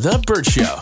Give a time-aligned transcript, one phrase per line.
[0.00, 0.80] The Bert Show.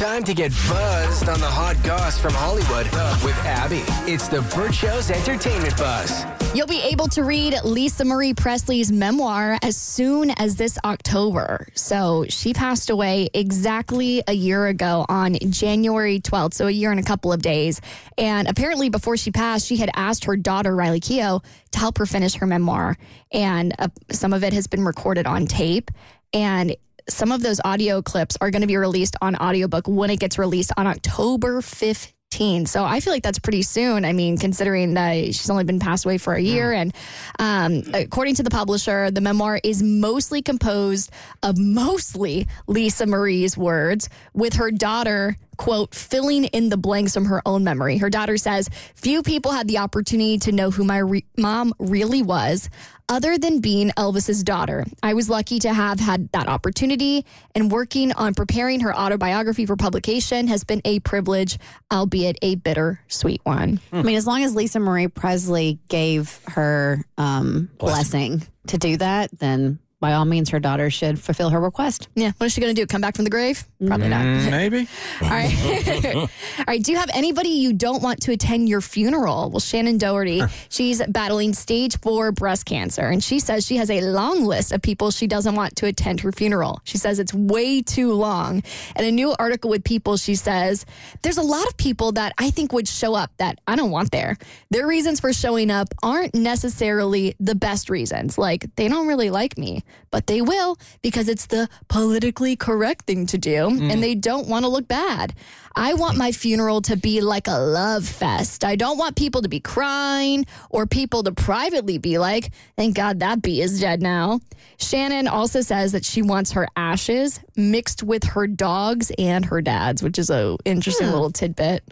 [0.00, 2.86] Time to get buzzed on the hot goss from Hollywood
[3.22, 3.82] with Abby.
[4.10, 6.24] It's the Bert Show's entertainment buzz.
[6.54, 11.68] You'll be able to read Lisa Marie Presley's memoir as soon as this October.
[11.74, 16.98] So she passed away exactly a year ago on January 12th, so a year and
[16.98, 17.82] a couple of days.
[18.16, 22.06] And apparently, before she passed, she had asked her daughter, Riley Keough, to help her
[22.06, 22.96] finish her memoir.
[23.30, 25.90] And uh, some of it has been recorded on tape.
[26.32, 26.74] And
[27.08, 30.38] some of those audio clips are going to be released on audiobook when it gets
[30.38, 32.68] released on October 15th.
[32.68, 34.04] So I feel like that's pretty soon.
[34.04, 36.72] I mean, considering that she's only been passed away for a year.
[36.72, 36.94] And
[37.38, 41.10] um, according to the publisher, the memoir is mostly composed
[41.42, 47.42] of mostly Lisa Marie's words, with her daughter quote, filling in the blanks from her
[47.44, 47.98] own memory.
[47.98, 52.22] Her daughter says, Few people had the opportunity to know who my re- mom really
[52.22, 52.70] was,
[53.10, 54.84] other than being Elvis's daughter.
[55.02, 59.76] I was lucky to have had that opportunity, and working on preparing her autobiography for
[59.76, 61.58] publication has been a privilege,
[61.92, 63.80] albeit a bitter sweet one.
[63.92, 69.30] I mean, as long as Lisa Marie Presley gave her um, blessing to do that,
[69.38, 72.08] then by all means, her daughter should fulfill her request.
[72.14, 72.32] Yeah.
[72.38, 72.86] What is she going to do?
[72.86, 73.64] Come back from the grave?
[73.84, 74.24] Probably not.
[74.24, 74.88] Mm, maybe.
[75.22, 76.14] All right.
[76.14, 76.82] All right.
[76.82, 79.50] Do you have anybody you don't want to attend your funeral?
[79.50, 84.00] Well, Shannen Doherty, she's battling stage four breast cancer, and she says she has a
[84.02, 86.80] long list of people she doesn't want to attend her funeral.
[86.84, 88.62] She says it's way too long.
[88.94, 90.84] And a new article with People, she says
[91.22, 94.10] there's a lot of people that I think would show up that I don't want
[94.12, 94.36] there.
[94.70, 98.36] Their reasons for showing up aren't necessarily the best reasons.
[98.36, 103.26] Like they don't really like me, but they will because it's the politically correct thing
[103.26, 104.00] to do, and mm.
[104.00, 105.34] they don't want to look bad.
[105.76, 108.64] I want my funeral to be like a love fest.
[108.64, 113.20] I don't want people to be crying or people to privately be like, thank God
[113.20, 114.40] that bee is dead now.
[114.78, 120.02] Shannen also says that she wants her ashes mixed with her dogs and her dad's,
[120.02, 121.84] which is a interesting little tidbit.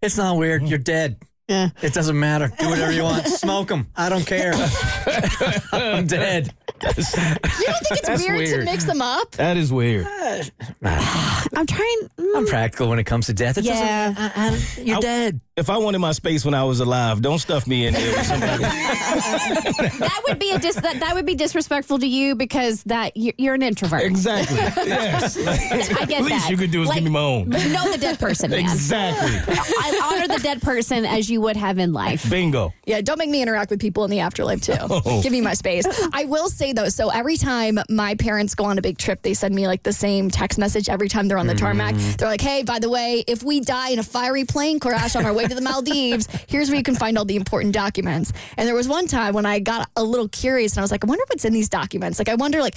[0.00, 0.62] It's not weird.
[0.62, 1.18] You're dead.
[1.48, 1.68] Yeah.
[1.82, 2.50] It doesn't matter.
[2.58, 3.26] Do whatever you want.
[3.26, 3.88] Smoke them.
[3.94, 4.52] I don't care.
[5.72, 6.54] I'm dead.
[6.82, 9.30] You don't think it's That's weird, to mix them up?
[9.32, 10.06] That is weird.
[10.84, 11.98] I'm trying.
[12.18, 13.58] mm, I'm practical when it comes to death.
[13.58, 14.12] It Yeah.
[14.14, 14.38] doesn't.
[14.38, 15.40] I, I, you're I- dead.
[15.54, 18.24] If I wanted my space when I was alive, don't stuff me in there with
[18.26, 18.62] somebody.
[18.62, 23.34] that would be a dis- that, that would be disrespectful to you because that you're,
[23.36, 24.02] you're an introvert.
[24.02, 24.56] exactly.
[24.56, 25.36] Yes.
[25.46, 26.50] I get Least that.
[26.50, 27.50] you could do is Like, give me my own.
[27.50, 28.60] Know the dead person, man.
[28.60, 29.54] Exactly.
[29.54, 32.28] I honor the dead person as you would have in life.
[32.30, 32.72] Bingo.
[32.86, 34.72] Yeah, don't make me interact with people in the afterlife too.
[34.80, 35.20] Oh.
[35.22, 35.84] Give me my space.
[36.14, 39.34] I will say though, so every time my parents go on a big trip, they
[39.34, 41.94] send me like the same text message every time they're on the tarmac.
[41.94, 42.12] Mm-hmm.
[42.12, 45.24] They're like, "Hey, by the way, if we die in a fiery plane crash on
[45.24, 48.66] our way to the Maldives, here's where you can find all the important documents." And
[48.66, 51.06] there was one time when I got a little curious and I was like, "I
[51.06, 52.76] wonder what's in these documents." Like I wonder like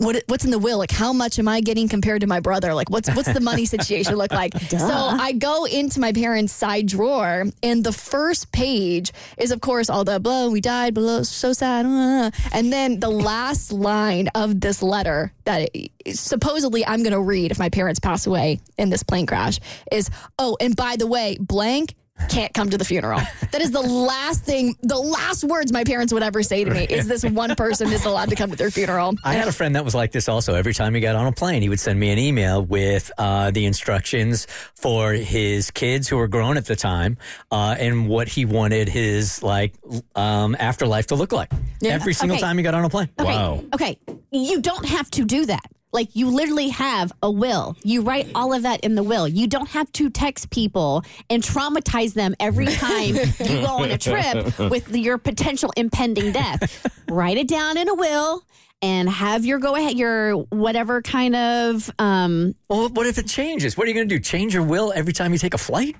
[0.00, 0.78] what what's in the will?
[0.78, 2.72] Like how much am I getting compared to my brother?
[2.72, 4.56] Like what's what's the money situation look like?
[4.68, 9.90] so I go into my parents' side drawer, and the first page is of course
[9.90, 14.60] all the blah we died, blah so sad, uh, and then the last line of
[14.60, 18.88] this letter that it, supposedly I'm going to read if my parents pass away in
[18.88, 19.60] this plane crash
[19.92, 21.94] is oh and by the way blank.
[22.28, 23.20] Can't come to the funeral.
[23.50, 26.84] That is the last thing, the last words my parents would ever say to me
[26.84, 29.14] is this one person is allowed to come to their funeral.
[29.24, 30.54] I had a friend that was like this also.
[30.54, 33.50] Every time he got on a plane, he would send me an email with uh,
[33.50, 37.16] the instructions for his kids who were grown at the time
[37.50, 39.74] uh, and what he wanted his like
[40.14, 41.50] um, afterlife to look like.
[41.84, 42.42] Every single Okay.
[42.46, 43.08] time he got on a plane.
[43.18, 43.28] Okay.
[43.30, 43.64] Wow.
[43.74, 43.98] Okay.
[44.30, 45.64] You don't have to do that.
[45.92, 47.76] Like you literally have a will.
[47.82, 49.26] You write all of that in the will.
[49.26, 53.98] You don't have to text people and traumatize them every time you go on a
[53.98, 56.86] trip with your potential impending death.
[57.10, 58.44] write it down in a will
[58.82, 63.76] and have your go ahead your whatever kind of um Well, what if it changes?
[63.76, 64.20] What are you going to do?
[64.20, 65.96] Change your will every time you take a flight?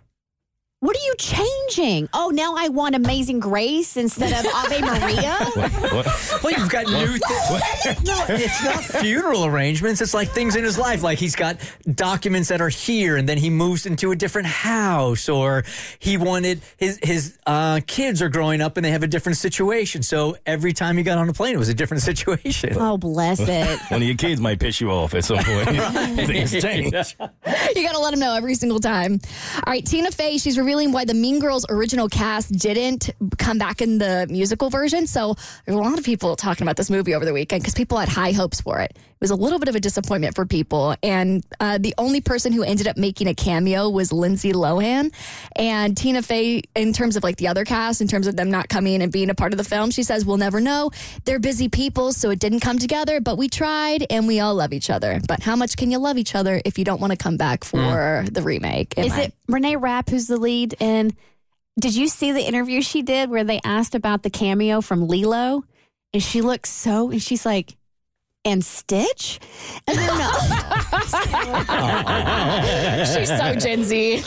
[0.80, 2.08] What are you changing?
[2.14, 5.36] Oh, now I want Amazing Grace instead of Ave Maria.
[6.42, 8.00] Well, you've got new things.
[8.10, 10.00] No, it's not funeral arrangements.
[10.00, 11.02] It's like things in his life.
[11.02, 11.56] Like he's got
[11.94, 15.64] documents that are here, and then he moves into a different house, or
[15.98, 20.02] he wanted his his uh, kids are growing up and they have a different situation.
[20.02, 22.76] So every time he got on a plane, it was a different situation.
[22.78, 23.80] Oh, bless it.
[23.90, 25.68] One of your kids might piss you off at some point.
[26.26, 26.94] Things change.
[27.14, 29.20] You got to let them know every single time.
[29.56, 33.82] All right, Tina Fey, she's revealing why the Mean Girls original cast didn't come back
[33.82, 35.08] in the musical version.
[35.08, 35.34] So
[35.64, 38.08] there's a lot of people talking about this movie over the weekend because people had
[38.08, 38.96] high hopes for it.
[39.20, 40.94] Was a little bit of a disappointment for people.
[41.02, 45.12] And uh, the only person who ended up making a cameo was Lindsay Lohan.
[45.54, 48.68] And Tina Fey, in terms of like the other cast, in terms of them not
[48.70, 50.90] coming and being a part of the film, she says, We'll never know.
[51.26, 54.72] They're busy people, so it didn't come together, but we tried and we all love
[54.72, 55.20] each other.
[55.28, 57.64] But how much can you love each other if you don't want to come back
[57.64, 58.96] for the remake?
[58.96, 60.76] Am Is I- it Renee Rapp who's the lead?
[60.80, 61.14] And
[61.78, 65.64] did you see the interview she did where they asked about the cameo from Lilo?
[66.12, 67.76] And she looks so, and she's like,
[68.44, 69.38] and Stitch?
[69.86, 70.30] And then no.
[73.04, 74.16] She's so Gen Z.
[74.16, 74.24] And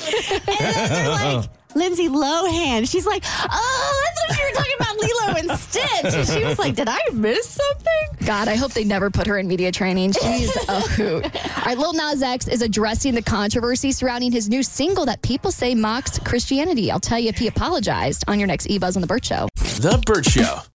[0.48, 2.89] then they're like, Lindsay Lohan.
[2.89, 6.13] She's like, oh, I thought you were talking about Lilo and Stitch.
[6.13, 8.25] And she was like, did I miss something?
[8.27, 10.12] God, I hope they never put her in media training.
[10.13, 11.25] She's a hoot.
[11.25, 15.51] All right, Lil Nas X is addressing the controversy surrounding his new single that people
[15.51, 16.92] say mocks Christianity.
[16.92, 19.50] I'll tell you if he apologized on your next E Buzz on the Bert Show.
[19.56, 20.59] The Bert Show.